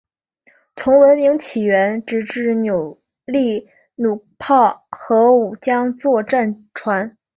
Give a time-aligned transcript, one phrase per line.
[0.75, 7.15] 从文明起源直至扭力弩炮和五桨座战船。